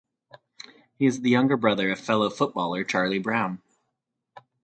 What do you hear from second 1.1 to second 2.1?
the younger brother of